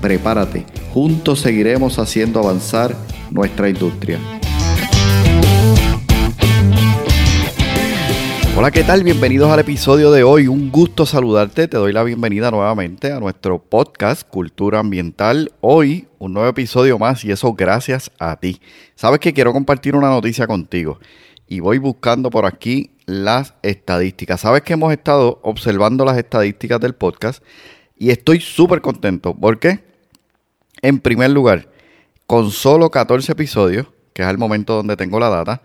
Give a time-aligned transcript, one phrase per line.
[0.00, 0.64] Prepárate,
[0.94, 2.96] juntos seguiremos haciendo avanzar
[3.30, 4.18] nuestra industria.
[8.56, 9.04] Hola, ¿qué tal?
[9.04, 10.48] Bienvenidos al episodio de hoy.
[10.48, 11.68] Un gusto saludarte.
[11.68, 15.52] Te doy la bienvenida nuevamente a nuestro podcast Cultura Ambiental.
[15.60, 18.58] Hoy un nuevo episodio más y eso gracias a ti.
[18.94, 20.98] Sabes que quiero compartir una noticia contigo
[21.46, 24.40] y voy buscando por aquí las estadísticas.
[24.40, 27.42] Sabes que hemos estado observando las estadísticas del podcast
[27.98, 29.34] y estoy súper contento.
[29.34, 29.89] ¿Por qué?
[30.82, 31.68] En primer lugar,
[32.26, 35.62] con solo 14 episodios, que es el momento donde tengo la data,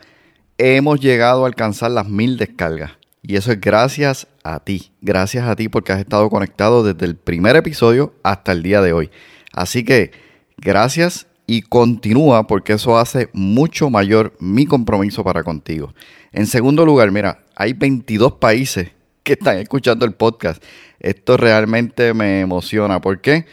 [0.57, 2.91] hemos llegado a alcanzar las mil descargas.
[3.21, 4.91] Y eso es gracias a ti.
[5.01, 8.93] Gracias a ti porque has estado conectado desde el primer episodio hasta el día de
[8.93, 9.09] hoy.
[9.51, 10.11] Así que
[10.57, 15.93] gracias y continúa porque eso hace mucho mayor mi compromiso para contigo.
[16.31, 18.91] En segundo lugar, mira, hay 22 países
[19.23, 20.63] que están escuchando el podcast.
[20.99, 23.01] Esto realmente me emociona.
[23.01, 23.45] ¿Por qué?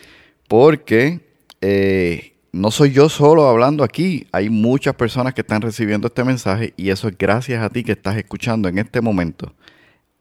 [0.49, 1.32] Porque
[1.63, 6.75] eh, no soy yo solo hablando aquí, hay muchas personas que están recibiendo este mensaje
[6.77, 9.55] y eso es gracias a ti que estás escuchando en este momento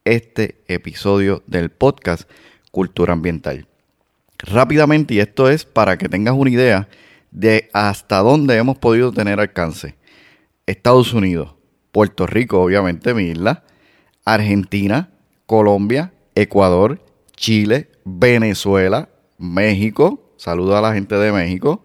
[0.06, 2.30] este episodio del podcast
[2.72, 3.68] Cultura Ambiental.
[4.38, 6.88] Rápidamente, y esto es para que tengas una idea
[7.32, 9.96] de hasta dónde hemos podido tener alcance.
[10.68, 11.56] Estados Unidos,
[11.92, 13.64] Puerto Rico, obviamente mi isla,
[14.26, 15.10] Argentina,
[15.48, 17.04] Colombia, Ecuador,
[17.36, 21.84] Chile, Venezuela, México, saludo a la gente de México,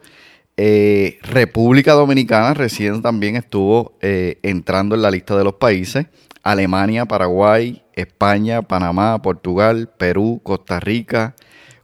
[0.57, 6.07] eh, República Dominicana recién también estuvo eh, entrando en la lista de los países.
[6.43, 11.34] Alemania, Paraguay, España, Panamá, Portugal, Perú, Costa Rica,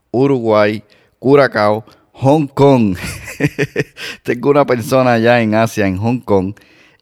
[0.09, 0.83] Uruguay,
[1.19, 2.97] Curacao, Hong Kong.
[4.23, 6.55] Tengo una persona allá en Asia, en Hong Kong,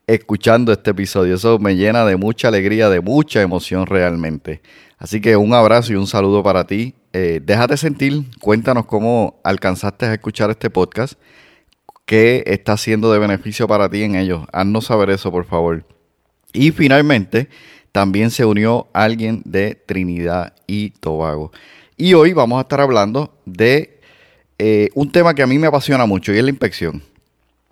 [0.08, 1.36] escuchando este episodio.
[1.36, 4.62] Eso me llena de mucha alegría, de mucha emoción realmente.
[4.98, 6.96] Así que un abrazo y un saludo para ti.
[7.14, 11.16] Eh, déjate sentir, cuéntanos cómo alcanzaste a escuchar este podcast
[12.12, 14.46] qué está siendo de beneficio para ti en ellos.
[14.52, 15.86] Haznos saber eso, por favor.
[16.52, 17.48] Y finalmente,
[17.94, 21.54] también se unió alguien de Trinidad y Tobago.
[21.96, 24.02] Y hoy vamos a estar hablando de
[24.58, 27.02] eh, un tema que a mí me apasiona mucho y es la inspección.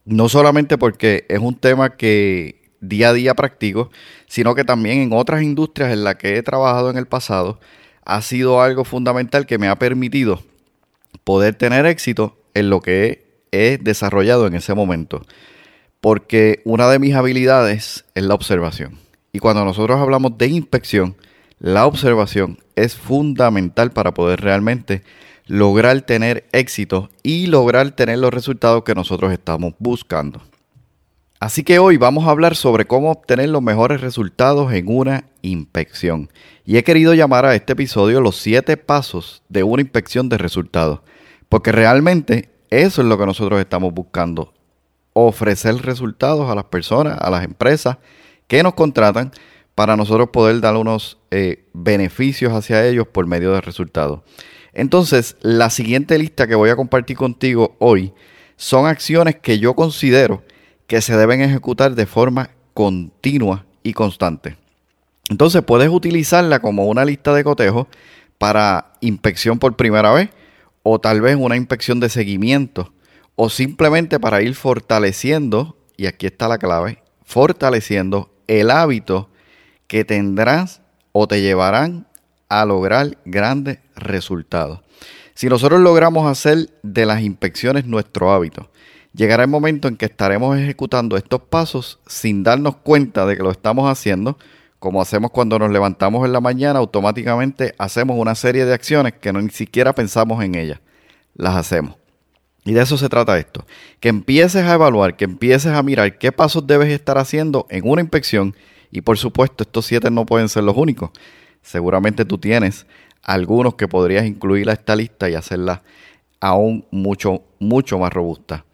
[0.06, 3.92] No solamente porque es un tema que día a día practico,
[4.26, 7.60] sino que también en otras industrias en las que he trabajado en el pasado,
[8.10, 10.42] ha sido algo fundamental que me ha permitido
[11.24, 15.22] poder tener éxito en lo que he desarrollado en ese momento.
[16.02, 18.98] Porque una de mis habilidades es la observación.
[19.32, 21.16] Y cuando nosotros hablamos de inspección,
[21.60, 25.04] la observación es fundamental para poder realmente
[25.46, 30.42] lograr tener éxito y lograr tener los resultados que nosotros estamos buscando.
[31.40, 36.30] Así que hoy vamos a hablar sobre cómo obtener los mejores resultados en una inspección.
[36.66, 41.00] Y he querido llamar a este episodio los siete pasos de una inspección de resultados.
[41.48, 44.54] Porque realmente eso es lo que nosotros estamos buscando.
[45.14, 48.00] Ofrecer resultados a las personas, a las empresas
[48.48, 49.32] que nos contratan
[49.76, 54.20] para nosotros poder dar unos eh, beneficios hacia ellos por medio de resultados.
[54.74, 58.12] Entonces, la siguiente lista que voy a compartir contigo hoy
[58.58, 60.44] son acciones que yo considero
[60.90, 64.58] que se deben ejecutar de forma continua y constante.
[65.30, 67.88] Entonces, puedes utilizarla como una lista de cotejo
[68.40, 70.32] para inspección por primera vez
[70.82, 72.92] o tal vez una inspección de seguimiento
[73.36, 79.30] o simplemente para ir fortaleciendo, y aquí está la clave, fortaleciendo el hábito
[79.86, 82.08] que tendrás o te llevarán
[82.50, 84.82] a lograr grandes resultados.
[85.36, 88.72] Si nosotros logramos hacer de las inspecciones nuestro hábito,
[89.14, 93.52] llegará el momento en que estaremos ejecutando estos pasos sin darnos cuenta de que lo
[93.52, 94.38] estamos haciendo,
[94.80, 99.34] como hacemos cuando nos levantamos en la mañana, automáticamente hacemos una serie de acciones que
[99.34, 100.80] no ni siquiera pensamos en ellas.
[101.36, 101.96] Las hacemos.
[102.64, 103.66] Y de eso se trata esto.
[104.00, 108.02] Que empieces a evaluar, que empieces a mirar qué pasos debes estar haciendo en una
[108.02, 108.56] inspección.
[108.92, 111.12] Y por supuesto, estos siete no pueden ser los únicos.
[111.62, 112.86] Seguramente tú tienes
[113.22, 115.84] algunos que podrías incluir a esta lista y hacerla
[116.40, 118.66] aún mucho, mucho más robusta.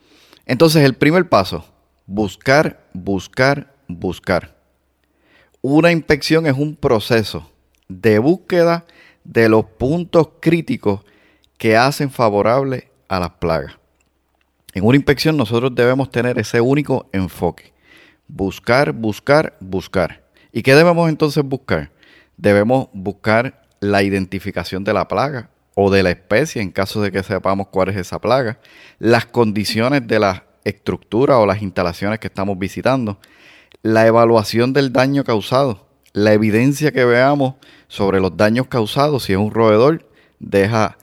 [0.46, 1.66] Entonces, el primer paso,
[2.06, 4.56] buscar, buscar, buscar.
[5.62, 7.50] Una inspección es un proceso
[7.88, 8.86] de búsqueda
[9.24, 11.02] de los puntos críticos
[11.58, 13.78] que hacen favorable a las plagas.
[14.74, 17.74] En una inspección nosotros debemos tener ese único enfoque.
[18.28, 20.24] Buscar, buscar, buscar.
[20.52, 21.92] ¿Y qué debemos entonces buscar?
[22.38, 27.22] Debemos buscar la identificación de la plaga o de la especie en caso de que
[27.22, 28.60] sepamos cuál es esa plaga,
[28.98, 33.20] las condiciones de la estructura o las instalaciones que estamos visitando,
[33.84, 37.56] la evaluación del daño causado, la evidencia que veamos
[37.88, 40.98] sobre los daños causados, si es un roedor, deja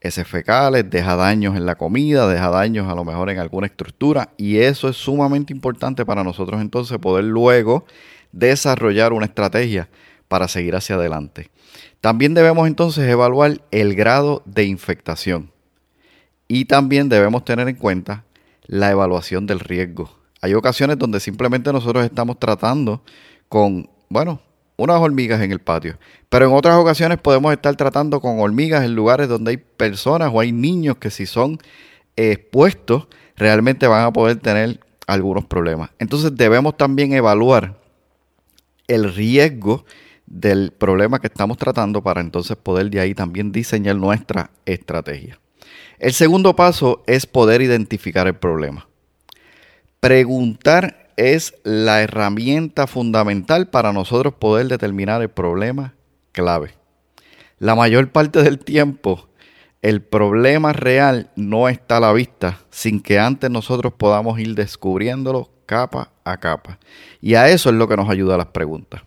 [0.00, 4.30] heces fecales, deja daños en la comida, deja daños a lo mejor en alguna estructura
[4.36, 7.84] y eso es sumamente importante para nosotros entonces poder luego
[8.30, 9.88] desarrollar una estrategia
[10.28, 11.50] para seguir hacia adelante.
[12.00, 15.50] También debemos entonces evaluar el grado de infectación
[16.46, 18.24] y también debemos tener en cuenta
[18.66, 20.10] la evaluación del riesgo.
[20.40, 23.02] Hay ocasiones donde simplemente nosotros estamos tratando
[23.48, 24.40] con, bueno,
[24.76, 25.98] unas hormigas en el patio.
[26.28, 30.40] Pero en otras ocasiones podemos estar tratando con hormigas en lugares donde hay personas o
[30.40, 31.58] hay niños que si son
[32.16, 35.90] expuestos realmente van a poder tener algunos problemas.
[35.98, 37.76] Entonces debemos también evaluar
[38.86, 39.84] el riesgo
[40.30, 45.40] del problema que estamos tratando para entonces poder de ahí también diseñar nuestra estrategia.
[45.98, 48.88] El segundo paso es poder identificar el problema.
[50.00, 55.94] Preguntar es la herramienta fundamental para nosotros poder determinar el problema
[56.32, 56.74] clave.
[57.58, 59.28] La mayor parte del tiempo
[59.80, 65.50] el problema real no está a la vista sin que antes nosotros podamos ir descubriéndolo
[65.66, 66.78] capa a capa.
[67.20, 69.02] Y a eso es lo que nos ayuda las preguntas.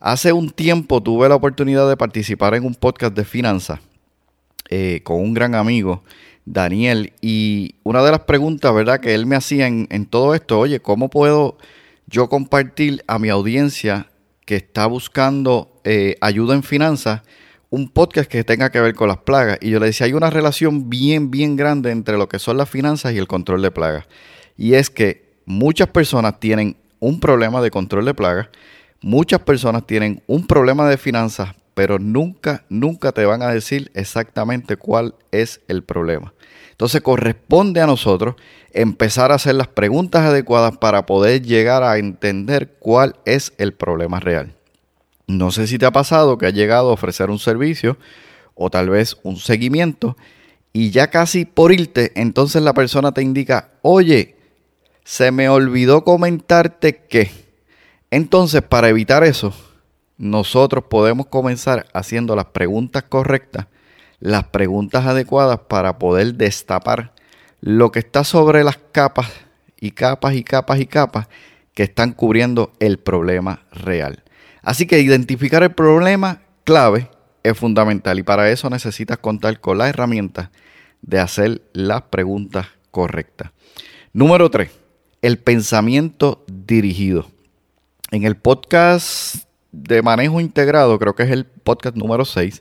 [0.00, 3.80] Hace un tiempo tuve la oportunidad de participar en un podcast de finanzas
[4.68, 6.02] eh, con un gran amigo
[6.44, 7.12] Daniel.
[7.20, 11.08] Y una de las preguntas, ¿verdad?, que él me hacía en, todo esto, oye, ¿cómo
[11.08, 11.58] puedo
[12.06, 14.08] yo compartir a mi audiencia
[14.44, 17.22] que está buscando eh, ayuda en finanzas
[17.68, 19.58] un podcast que tenga que ver con las plagas?
[19.60, 22.68] Y yo le decía, hay una relación bien, bien grande entre lo que son las
[22.68, 24.06] finanzas y el control de plagas.
[24.56, 28.48] Y es que muchas personas tienen un problema de control de plagas,
[29.06, 34.76] muchas personas tienen un problema de finanzas, pero nunca, nunca te van a decir exactamente
[34.76, 36.34] cuál es el problema.
[36.72, 38.34] Entonces corresponde a nosotros
[38.72, 44.18] empezar a hacer las preguntas adecuadas para poder llegar a entender cuál es el problema
[44.18, 44.56] real.
[45.28, 47.98] No sé si te ha pasado que has llegado a ofrecer un servicio
[48.56, 50.16] o tal vez un seguimiento
[50.72, 54.34] y ya casi por irte, entonces la persona te indica, oye,
[55.04, 57.45] se me olvidó comentarte que.
[58.10, 59.52] Entonces, para evitar eso,
[60.16, 63.66] nosotros podemos comenzar haciendo las preguntas correctas,
[64.20, 67.12] las preguntas adecuadas para poder destapar
[67.60, 69.30] lo que está sobre las capas
[69.80, 71.28] y capas y capas y capas
[71.74, 74.22] que están cubriendo el problema real.
[74.62, 77.10] Así que identificar el problema clave
[77.42, 80.50] es fundamental y para eso necesitas contar con la herramienta
[81.02, 83.50] de hacer las preguntas correctas.
[84.12, 84.70] Número 3,
[85.22, 87.35] el pensamiento dirigido.
[88.12, 92.60] En el podcast de manejo integrado, creo que es el podcast número 6,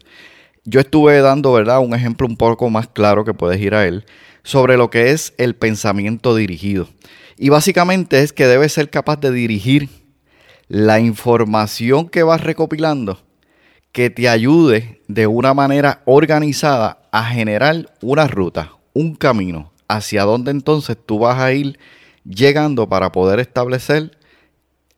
[0.64, 4.06] yo estuve dando, ¿verdad?, un ejemplo un poco más claro que puedes ir a él
[4.44, 6.88] sobre lo que es el pensamiento dirigido.
[7.38, 9.90] Y básicamente es que debes ser capaz de dirigir
[10.68, 13.20] la información que vas recopilando
[13.92, 20.50] que te ayude de una manera organizada a generar una ruta, un camino, hacia donde
[20.50, 21.78] entonces tú vas a ir
[22.26, 24.18] llegando para poder establecer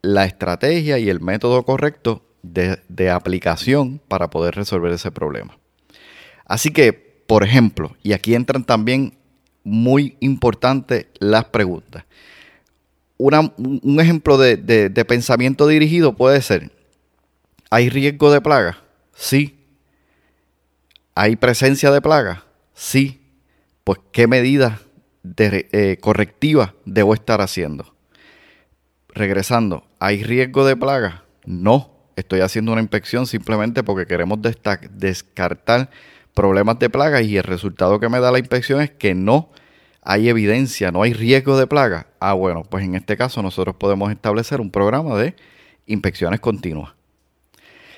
[0.07, 5.57] la estrategia y el método correcto de, aplicación para poder resolver ese problema.
[6.45, 9.17] Así que, por ejemplo, y aquí entran también
[9.65, 12.05] muy importantes las preguntas.
[13.17, 16.71] un ejemplo de, de, pensamiento dirigido puede ser,
[17.69, 18.77] ¿hay riesgo de plaga?
[19.13, 19.59] Sí.
[21.15, 22.45] ¿Hay presencia de plaga?
[22.73, 23.19] Sí.
[23.83, 24.79] Pues, ¿qué medidas
[25.37, 27.96] eh, correctivas debo estar haciendo?
[29.17, 31.24] Regresando, ¿hay riesgo de plaga?
[31.45, 34.39] No, estoy haciendo una inspección simplemente porque queremos
[34.91, 35.89] descartar
[36.33, 39.50] problemas de plaga y el resultado que me da la inspección es que no
[40.01, 42.07] hay evidencia, no hay riesgo de plaga.
[42.19, 45.36] Ah, bueno, pues en este caso nosotros podemos establecer un programa de
[45.86, 46.93] inspecciones continuas.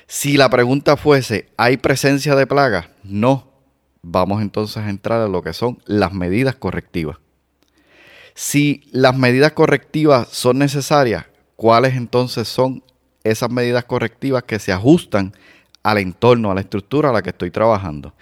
[0.06, 2.90] Si la pregunta fuese, ¿hay presencia de plaga?
[3.04, 3.52] No.
[4.02, 7.18] Vamos entonces a entrar a lo que son las medidas correctivas.
[8.34, 12.82] Si las medidas correctivas son necesarias, ¿cuáles entonces son
[13.24, 15.34] esas medidas correctivas que se ajustan
[15.82, 18.14] al entorno, a la estructura a la que estoy trabajando?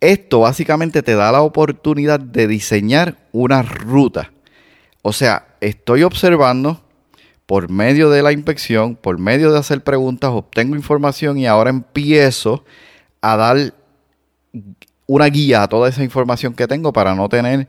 [0.00, 4.32] Esto básicamente te da la oportunidad de diseñar una ruta.
[5.02, 6.80] O sea, estoy observando
[7.46, 12.64] por medio de la inspección, por medio de hacer preguntas, obtengo información y ahora empiezo
[13.20, 13.74] a dar
[15.06, 17.66] una guía a toda esa información que tengo para no tener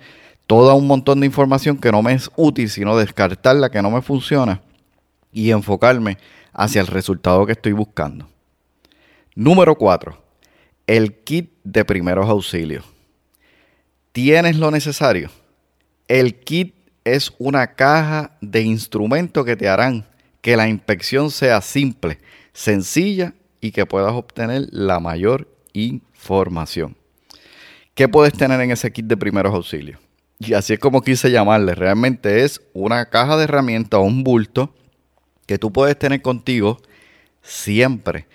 [0.52, 4.02] todo un montón de información que no me es útil, sino descartarla que no me
[4.02, 4.62] funciona
[5.32, 6.18] y enfocarme
[6.52, 8.28] hacia el resultado que estoy buscando.
[9.34, 10.22] Número 4.
[10.88, 12.84] El kit de primeros auxilios.
[14.12, 15.30] ¿Tienes lo necesario?
[16.10, 20.06] El kit es una caja de instrumentos que te harán
[20.42, 22.18] que la inspección sea simple,
[22.52, 26.98] sencilla y que puedas obtener la mayor información.
[27.96, 30.11] ¿Qué puedes tener en ese kit de primeros auxilios?
[30.44, 31.76] Y así es como quise llamarle.
[31.76, 34.74] Realmente es una caja de herramientas o un bulto
[35.46, 36.80] que tú puedes tener contigo
[37.44, 38.28] siempre,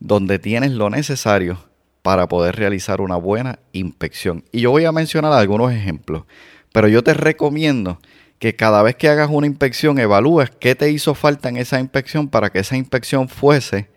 [0.00, 1.64] donde tienes lo necesario
[2.02, 4.42] para poder realizar una buena inspección.
[4.50, 6.24] Y yo voy a mencionar algunos ejemplos,
[6.72, 8.00] pero yo te recomiendo
[8.40, 12.28] que cada vez que hagas una inspección evalúes qué te hizo falta en esa inspección
[12.28, 13.88] para que esa inspección fuese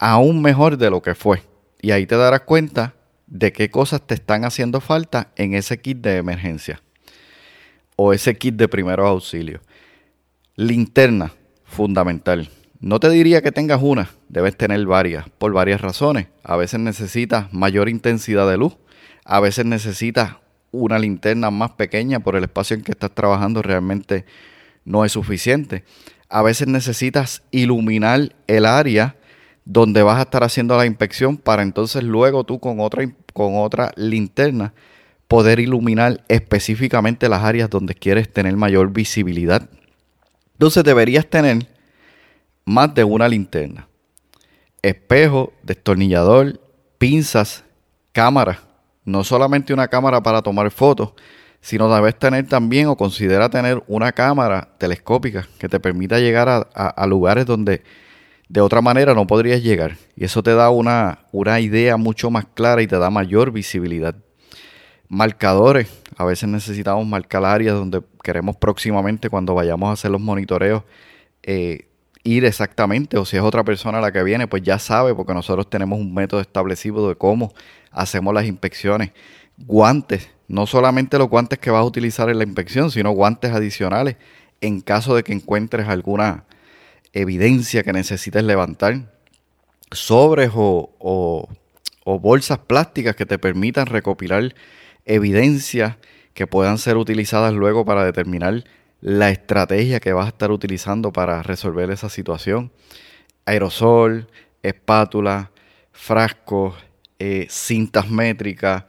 [0.00, 1.44] aún mejor de lo que fue.
[1.80, 2.94] Y ahí te darás cuenta
[3.28, 6.82] de qué cosas te están haciendo falta en ese kit de emergencia
[7.96, 9.60] o ese kit de primeros auxilios.
[10.54, 11.32] Linterna,
[11.64, 12.48] fundamental.
[12.78, 16.28] No te diría que tengas una, debes tener varias, por varias razones.
[16.44, 18.76] A veces necesitas mayor intensidad de luz,
[19.24, 20.36] a veces necesitas
[20.70, 24.26] una linterna más pequeña por el espacio en que estás trabajando realmente
[24.84, 25.84] no es suficiente.
[26.28, 29.16] A veces necesitas iluminar el área
[29.64, 33.92] donde vas a estar haciendo la inspección para entonces luego tú con otra, con otra
[33.96, 34.74] linterna
[35.28, 39.68] poder iluminar específicamente las áreas donde quieres tener mayor visibilidad.
[40.52, 41.66] Entonces deberías tener
[42.64, 43.88] más de una linterna,
[44.82, 46.60] espejo, destornillador,
[46.98, 47.64] pinzas,
[48.12, 48.60] cámara.
[49.04, 51.12] No solamente una cámara para tomar fotos,
[51.60, 57.06] sino debes tener también o considera tener una cámara telescópica que te permita llegar a,
[57.06, 57.82] lugares donde
[58.48, 59.96] de otra manera no podrías llegar.
[60.16, 64.14] Y eso te da una, una idea mucho más clara y te da mayor visibilidad.
[65.08, 65.88] Marcadores.
[66.16, 70.82] A veces necesitamos marcar áreas donde queremos próximamente cuando vayamos a hacer los monitoreos
[71.42, 71.86] eh,
[72.24, 75.70] ir exactamente, o si es otra persona la que viene, pues ya sabe, porque nosotros
[75.70, 77.54] tenemos un método establecido de cómo
[77.92, 79.12] hacemos las inspecciones.
[79.56, 84.16] Guantes, no solamente los guantes que vas a utilizar en la inspección, sino guantes adicionales
[84.60, 86.44] en caso de que encuentres alguna
[87.12, 89.12] evidencia que necesites levantar.
[89.92, 94.52] Sobres o, o bolsas plásticas que te permitan recopilar
[95.06, 95.96] evidencias
[96.34, 98.64] que puedan ser utilizadas luego para determinar
[99.00, 102.72] la estrategia que vas a estar utilizando para resolver esa situación.
[103.46, 104.28] Aerosol,
[104.62, 105.50] espátula,
[105.92, 106.74] frascos,
[107.18, 108.84] eh, cintas métricas.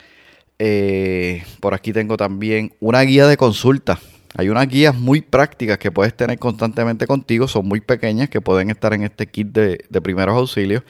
[0.60, 4.00] Eh, por aquí tengo también una guía de consulta.
[4.36, 8.70] Hay unas guías muy prácticas que puedes tener constantemente contigo, son muy pequeñas, que pueden
[8.70, 10.84] estar en este kit de, de primeros auxilios.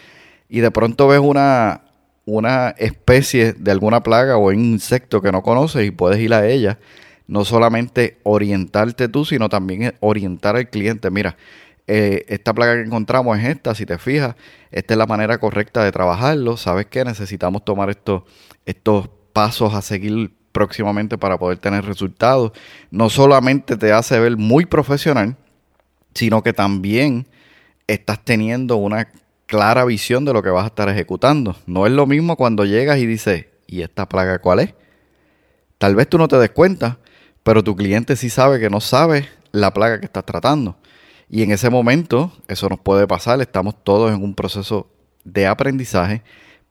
[0.49, 1.81] Y de pronto ves una,
[2.27, 6.77] una especie de alguna plaga o insecto que no conoces y puedes ir a ella
[7.27, 11.11] no solamente orientarte tú, sino también orientar al cliente.
[11.11, 11.37] Mira,
[11.85, 14.35] eh, esta plaga que encontramos es esta, si te fijas,
[14.71, 16.57] esta es la manera correcta de trabajarlo.
[16.57, 17.03] ¿Sabes qué?
[17.03, 18.23] Necesitamos tomar estos,
[18.65, 22.51] estos pasos a seguir próximamente para poder tener resultados.
[22.91, 25.35] No solamente te hace ver muy profesional,
[26.13, 27.27] sino que también
[27.87, 29.09] estás teniendo una
[29.47, 31.55] clara visión de lo que vas a estar ejecutando.
[31.65, 34.73] No es lo mismo cuando llegas y dices, ¿y esta plaga cuál es?
[35.77, 36.99] Tal vez tú no te des cuenta,
[37.43, 40.77] pero tu cliente sí sabe que no sabe la plaga que estás tratando.
[41.29, 44.89] Y en ese momento, eso nos puede pasar, estamos todos en un proceso
[45.23, 46.23] de aprendizaje,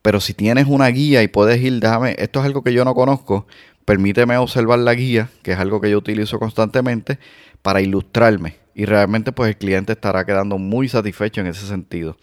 [0.03, 2.95] pero si tienes una guía y puedes ir, déjame, esto es algo que yo no
[2.95, 3.47] conozco,
[3.85, 7.19] permíteme observar la guía, que es algo que yo utilizo constantemente,
[7.63, 8.57] para ilustrarme.
[8.75, 12.17] Y realmente pues el cliente estará quedando muy satisfecho en ese sentido.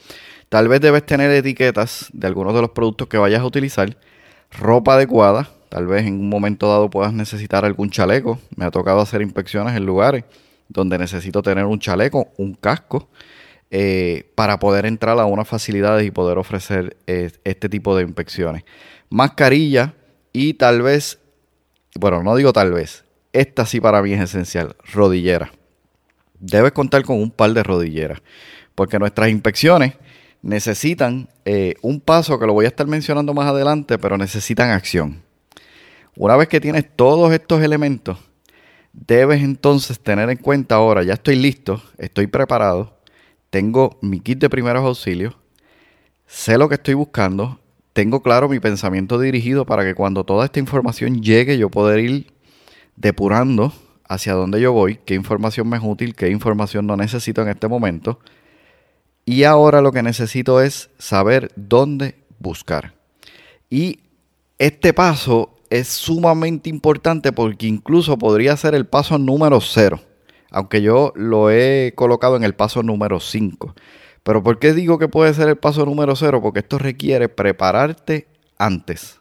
[0.54, 3.98] Tal vez debes tener etiquetas de algunos de los productos que vayas a utilizar,
[4.52, 8.40] ropa adecuada, Tal vez en un momento dado puedas necesitar algún chaleco.
[8.56, 10.26] Me ha tocado hacer inspecciones en lugares
[10.70, 13.10] donde necesito tener un chaleco, un casco,
[13.72, 18.64] eh, para poder entrar a unas facilidades y poder ofrecer eh, este tipo de inspecciones.
[19.10, 19.96] Mascarilla
[20.34, 21.18] y tal vez,
[22.00, 25.52] bueno, no digo tal vez, esta sí para mí es esencial, rodillera.
[26.40, 28.22] Debes contar con un par de rodilleras,
[28.76, 29.94] porque nuestras inspecciones
[30.44, 35.24] necesitan eh, un paso que lo voy a estar mencionando más adelante, pero necesitan acción.
[36.16, 38.20] Una vez que tienes todos estos elementos,
[38.92, 43.00] debes entonces tener en cuenta ahora, ya estoy listo, estoy preparado,
[43.50, 45.36] tengo mi kit de primeros auxilios,
[46.28, 47.60] sé lo que estoy buscando,
[47.94, 52.34] tengo claro mi pensamiento dirigido para que cuando toda esta información llegue yo poder ir
[52.96, 53.74] depurando
[54.08, 57.68] hacia dónde yo voy, qué información me es útil, qué información no necesito en este
[57.68, 58.20] momento.
[59.26, 62.94] Y ahora lo que necesito es saber dónde buscar.
[63.70, 64.00] Y
[64.60, 70.00] este paso es sumamente importante porque incluso podría ser el paso número cero,
[70.52, 73.74] aunque yo lo he colocado en el paso número 5.
[74.24, 76.42] Pero ¿por qué digo que puede ser el paso número cero?
[76.42, 78.28] Porque esto requiere prepararte
[78.58, 79.20] antes.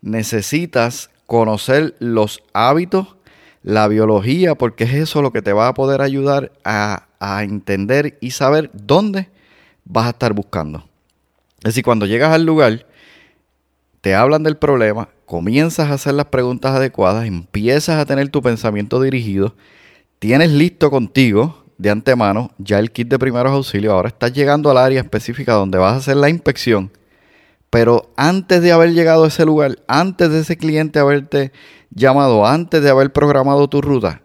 [0.00, 3.16] Necesitas conocer los hábitos,
[3.62, 8.18] la biología, porque es eso lo que te va a poder ayudar a, a entender
[8.20, 9.28] y saber dónde
[9.84, 10.84] vas a estar buscando.
[11.58, 12.86] Es decir, cuando llegas al lugar,
[14.00, 19.00] te hablan del problema, comienzas a hacer las preguntas adecuadas, empiezas a tener tu pensamiento
[19.00, 19.54] dirigido,
[20.18, 24.78] tienes listo contigo de antemano ya el kit de primeros auxilios, ahora estás llegando al
[24.78, 26.90] área específica donde vas a hacer la inspección,
[27.70, 31.52] pero antes de haber llegado a ese lugar, antes de ese cliente haberte
[31.90, 34.22] llamado, antes de haber programado tu ruta,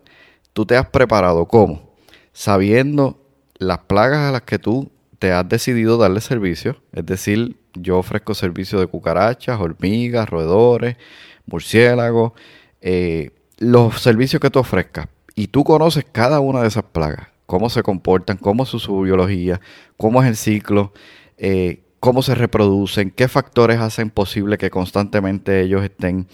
[0.53, 1.45] tú te has preparado.
[1.48, 1.90] ¿Cómo?
[2.33, 3.21] Sabiendo
[3.57, 8.33] las plagas a las que tú te has decidido darle servicio, es decir, yo ofrezco
[8.33, 10.97] servicio de cucarachas, hormigas, roedores,
[11.45, 12.33] murciélagos,
[12.81, 15.07] eh, los servicios que tú ofrezcas.
[15.35, 19.61] Y tú conoces cada una de esas plagas, cómo se comportan, cómo es su, biología,
[19.97, 20.91] cómo es el ciclo,
[21.38, 26.27] eh, cómo se reproducen, qué factores hacen posible que constantemente ellos estén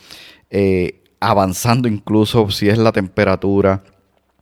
[0.49, 3.83] eh, avanzando, incluso si es la temperatura,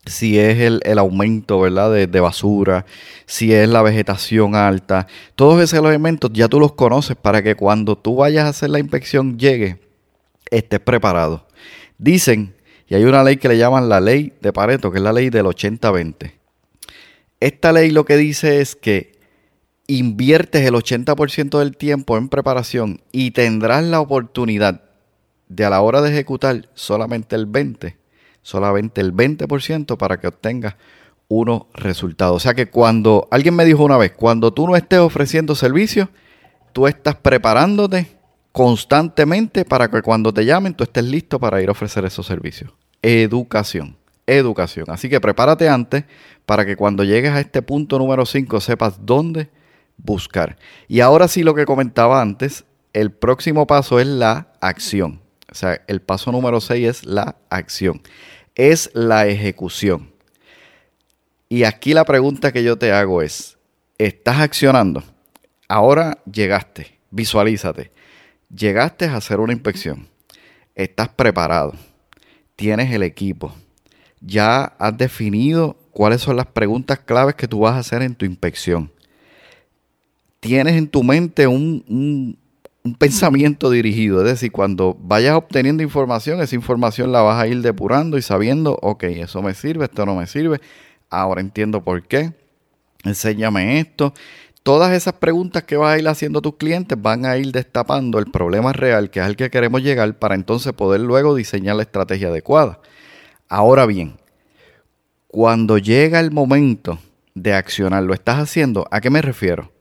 [0.05, 1.91] si es el, aumento ¿verdad?
[1.91, 2.85] De, de, basura,
[3.25, 7.97] si es la vegetación alta, todos esos elementos ya tú los conoces para que cuando
[7.97, 9.79] tú vayas a hacer la inspección llegue,
[10.51, 11.47] estés preparado.
[11.97, 12.55] Dicen,
[12.87, 15.29] y hay una ley que le llaman la ley de Pareto, que es la ley
[15.29, 16.33] del 80-20.
[17.39, 19.15] Esta ley lo que dice es que
[19.87, 24.81] inviertes el 80% del tiempo en preparación y tendrás la oportunidad
[25.47, 27.95] de a la hora de ejecutar solamente el 20%
[28.45, 30.75] solamente el 20% para que obtengas
[31.27, 32.35] unos resultados.
[32.35, 36.09] O sea que cuando alguien me dijo una vez, cuando tú no estés ofreciendo servicios,
[36.71, 38.19] tú estás preparándote
[38.51, 42.71] constantemente para que cuando te llamen tú estés listo para ir a ofrecer esos servicios.
[43.01, 43.97] Educación,
[44.27, 44.85] educación.
[44.89, 46.03] Así que prepárate antes
[46.45, 49.49] para que cuando llegues a este punto número 5 sepas dónde
[49.97, 50.57] buscar.
[50.87, 55.21] Y ahora sí lo que comentaba antes, el próximo paso es la acción.
[55.51, 58.01] O sea, el paso número 6 es la acción
[58.55, 60.11] es la ejecución.
[61.49, 63.57] Y aquí la pregunta que yo te hago es,
[63.97, 65.03] ¿estás accionando?
[65.67, 67.91] Ahora llegaste, visualízate.
[68.53, 70.07] Llegaste a hacer una inspección.
[70.75, 71.73] Estás preparado.
[72.55, 73.53] Tienes el equipo.
[74.21, 78.25] Ya has definido cuáles son las preguntas claves que tú vas a hacer en tu
[78.25, 78.91] inspección.
[80.39, 82.37] Tienes en tu mente un, un
[82.93, 84.19] pensamiento dirigido.
[84.19, 88.77] Es decir, cuando vayas obteniendo información, esa información la vas a ir depurando y sabiendo,
[88.81, 90.61] ok, eso me sirve, esto no me sirve.
[91.09, 92.33] Ahora entiendo por qué.
[93.03, 94.13] Enséñame esto.
[94.61, 98.17] Todas esas preguntas que vas a ir haciendo a tus clientes van a ir destapando
[98.17, 101.83] el problema real que es al que queremos llegar para entonces poder luego diseñar la
[101.83, 102.79] estrategia adecuada.
[103.47, 104.17] Ahora bien,
[105.27, 106.97] cuando llega el momento
[107.35, 108.87] de accionar, ¿lo estás haciendo?
[108.89, 109.71] ¿A qué me refiero?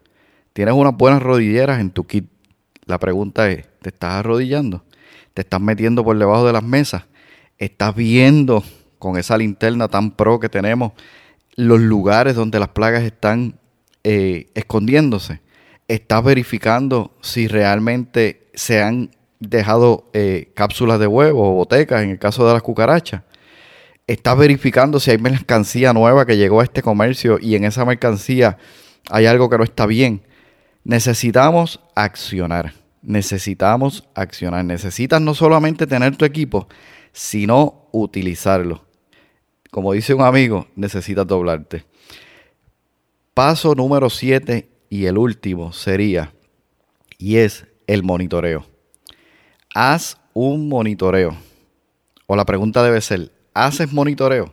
[0.53, 2.29] Tienes unas buenas rodilleras en tu kit
[2.87, 4.85] la pregunta es, ¿te estás arrodillando?
[5.33, 7.05] ¿Te estás metiendo por debajo de las mesas?
[7.59, 8.63] ¿Estás viendo
[8.99, 10.93] con esa linterna tan pro que tenemos
[11.57, 13.59] los lugares donde las plagas están
[14.03, 15.41] eh, escondiéndose?
[15.89, 22.19] ¿Estás verificando si realmente se han dejado eh, cápsulas de huevo o botecas en el
[22.19, 23.23] caso de las cucarachas?
[24.07, 28.59] ¿Estás verificando si hay mercancía nueva que llegó a este comercio y en esa mercancía
[29.11, 30.23] hay algo que no está bien?
[30.85, 32.75] Necesitamos accionar.
[33.03, 34.65] Necesitamos accionar.
[34.65, 36.69] Necesitas no solamente tener tu equipo,
[37.13, 38.85] sino utilizarlo.
[39.71, 41.85] Como dice un amigo, necesitas doblarte.
[43.33, 46.33] Paso número 7 y el último sería,
[47.19, 48.65] y es el monitoreo.
[49.75, 51.37] Haz un monitoreo.
[52.27, 54.53] O la pregunta debe ser, ¿haces monitoreo?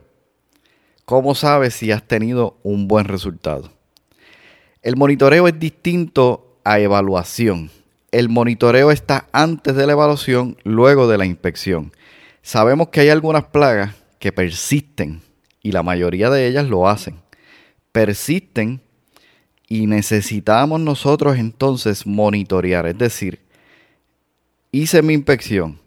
[1.06, 3.72] ¿Cómo sabes si has tenido un buen resultado?
[4.82, 7.70] El monitoreo es distinto a evaluación.
[8.12, 11.92] El monitoreo está antes de la evaluación, luego de la inspección.
[12.42, 15.22] Sabemos que hay algunas plagas que persisten
[15.62, 17.18] y la mayoría de ellas lo hacen.
[17.92, 18.82] Persisten
[19.68, 23.40] y necesitamos nosotros entonces monitorear, es decir,
[24.72, 25.80] hice mi inspección,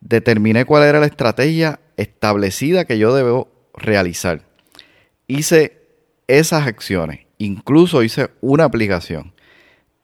[0.00, 4.42] determiné cuál era la estrategia establecida que yo debo realizar.
[5.28, 5.80] Hice
[6.26, 9.32] esas acciones Incluso hice una aplicación.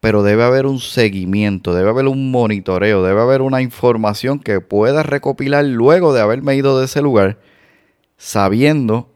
[0.00, 5.04] Pero debe haber un seguimiento, debe haber un monitoreo, debe haber una información que pueda
[5.04, 7.38] recopilar luego de haberme ido de ese lugar,
[8.16, 9.08] sabiendo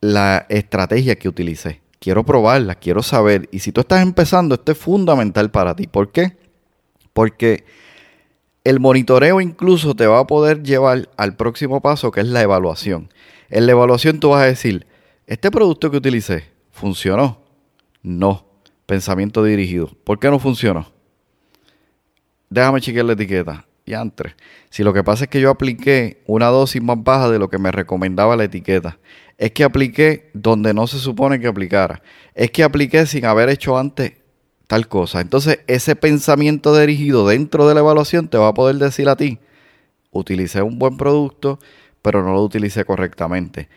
[0.00, 1.80] la estrategia que utilicé.
[1.98, 3.48] Quiero probarla, quiero saber.
[3.50, 5.88] Y si tú estás empezando, esto es fundamental para ti.
[5.88, 6.36] ¿Por qué?
[7.12, 7.64] Porque
[8.62, 13.10] El monitoreo incluso te va a poder llevar al próximo paso que es la evaluación.
[13.48, 14.86] En la evaluación tú vas a decir,
[15.28, 17.45] este producto que utilicé, ¿funcionó?
[18.06, 18.46] No.
[18.86, 19.90] Pensamiento dirigido.
[20.04, 20.92] ¿Por qué no funcionó?
[22.48, 23.66] Déjame chequear la etiqueta.
[23.84, 24.34] Y antes,
[24.70, 27.58] si lo que pasa es que yo apliqué una dosis más baja de lo que
[27.58, 28.98] me recomendaba la etiqueta,
[29.38, 32.00] es que apliqué donde no se supone que aplicara,
[32.34, 34.12] es que apliqué sin haber hecho antes
[34.68, 35.20] tal cosa.
[35.20, 39.40] Entonces, ese pensamiento dirigido dentro de la evaluación te va a poder decir a ti,
[40.12, 41.58] utilicé un buen producto,
[42.02, 43.68] pero no lo utilicé correctamente.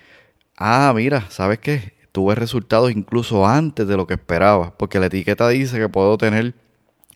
[0.55, 1.98] Ah, mira, ¿sabes qué?
[2.11, 6.55] Tuve resultados incluso antes de lo que esperaba, porque la etiqueta dice que puedo tener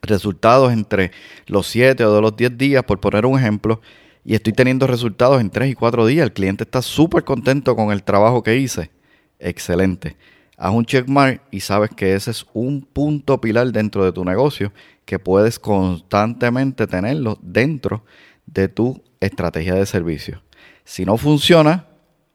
[0.02, 1.10] resultados entre
[1.46, 3.80] los 7 o de los 10 días, por poner un ejemplo,
[4.24, 6.24] y estoy teniendo resultados en 3 y 4 días.
[6.24, 8.90] El cliente está súper contento con el trabajo que hice.
[9.38, 10.16] Excelente.
[10.56, 14.72] Haz un checkmark y sabes que ese es un punto pilar dentro de tu negocio
[15.04, 18.04] que puedes constantemente tenerlo dentro
[18.46, 20.42] de tu estrategia de servicio.
[20.84, 21.86] Si no funciona,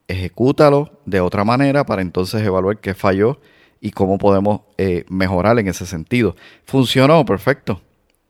[0.10, 3.40] ejecútalo de otra manera para entonces evaluar qué falló
[3.80, 6.36] y cómo podemos eh, mejorar en ese sentido.
[6.66, 7.24] ¿Funcionó?
[7.24, 7.82] Perfecto.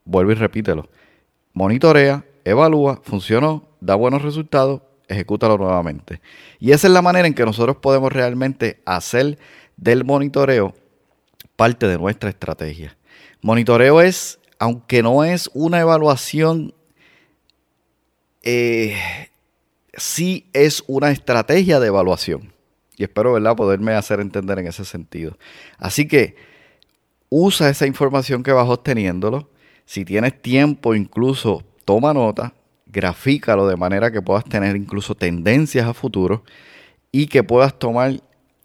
[0.04, 0.90] Vuelve y repítelo.
[1.54, 6.22] Monitorea, evalúa, funcionó, da buenos resultados, ejecútalo nuevamente.
[6.60, 9.40] Y esa es la manera en que nosotros podemos realmente hacer
[9.78, 10.76] del monitoreo
[11.56, 12.98] parte de nuestra estrategia.
[13.42, 16.74] Monitoreo es, aunque no es una evaluación,
[18.44, 19.29] eh,
[20.00, 22.54] sí es una estrategia de evaluación.
[22.98, 25.38] Y espero, ¿verdad?, poderme hacer entender en ese sentido.
[25.78, 26.36] Así que
[27.30, 29.50] usa esa información que vas obteniéndolo.
[29.86, 32.54] Si tienes tiempo, incluso toma nota,
[32.88, 36.44] grafícalo de manera que puedas tener incluso tendencias a futuro
[37.12, 38.22] y que puedas tomar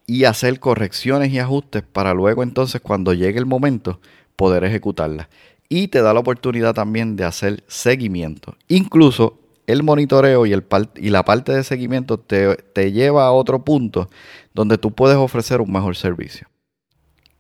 [0.06, 4.00] y hacer correcciones y ajustes para luego entonces cuando llegue el momento
[4.36, 5.28] poder ejecutarlas.
[5.68, 8.56] Y te da la oportunidad también de hacer seguimiento.
[8.68, 14.10] Incluso el monitoreo y, la parte de seguimiento te, te lleva a otro punto
[14.52, 16.48] donde tú puedes ofrecer un mejor servicio.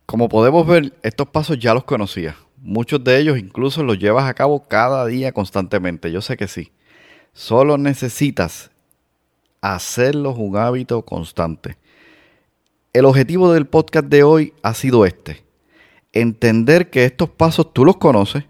[0.06, 2.36] Como podemos ver, estos pasos ya los conocías.
[2.58, 6.10] Muchos de ellos incluso los llevas a cabo cada día constantemente.
[6.10, 6.72] Yo sé que sí.
[7.32, 8.70] Solo necesitas
[9.60, 11.76] hacerlos un hábito constante.
[12.92, 15.42] El objetivo del podcast de hoy ha sido este.
[16.12, 18.44] Entender que estos pasos tú los conoces,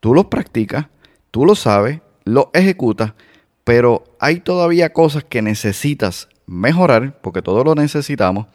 [0.00, 0.86] tú los practicas,
[1.30, 3.12] tú los sabes lo ejecutas,
[3.64, 8.46] pero hay todavía cosas que necesitas mejorar, porque todo lo necesitamos,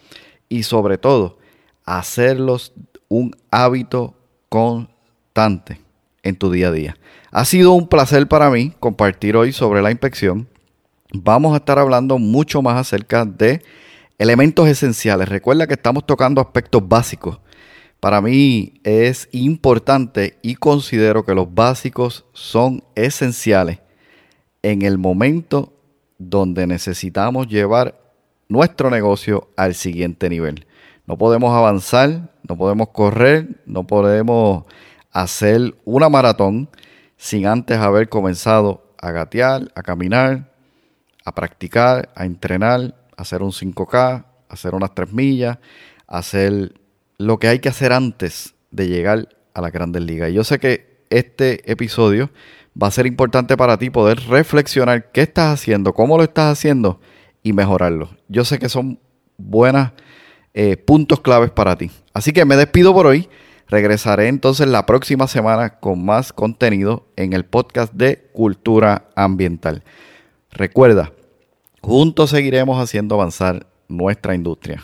[0.47, 1.37] y sobre todo
[1.85, 2.73] hacerlos
[3.07, 4.15] un hábito
[4.49, 5.81] constante
[6.23, 6.97] en tu día a día.
[7.31, 10.47] Ha sido un placer para mí compartir hoy sobre la inspección.
[11.13, 13.63] Vamos a estar hablando mucho más acerca de
[14.17, 15.29] elementos esenciales.
[15.29, 17.39] Recuerda que estamos tocando aspectos básicos
[17.99, 23.79] para mí es importante y considero que los básicos son esenciales
[24.61, 25.73] en el momento
[26.17, 27.99] donde necesitamos llevar
[28.47, 30.65] nuestro negocio al siguiente nivel.
[31.05, 34.65] No podemos avanzar, no podemos correr, no podemos
[35.11, 36.69] hacer una maratón
[37.17, 40.53] sin antes haber comenzado a gatear, a caminar,
[41.25, 45.57] a practicar, a entrenar, a hacer un 5K, a hacer unas 3 millas,
[46.07, 46.78] a hacer
[47.19, 50.31] lo que hay que hacer antes de llegar a la grandes ligas.
[50.31, 52.31] Y yo sé que este episodio
[52.81, 56.99] va a ser importante para ti poder reflexionar qué estás haciendo, cómo lo estás haciendo
[57.43, 58.09] y mejorarlo.
[58.29, 58.99] Yo sé que son
[59.37, 59.91] buenos
[60.53, 61.91] eh, puntos claves para ti.
[62.13, 63.29] Así que me despido por hoy.
[63.67, 69.83] Regresaré entonces la próxima semana con más contenido en el podcast de Cultura Ambiental.
[70.51, 71.11] Recuerda,
[71.81, 74.83] juntos seguiremos haciendo avanzar nuestra industria.